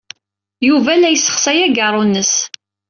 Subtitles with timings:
[0.67, 2.33] Yuba la yessexsay ageṛṛu-nnes.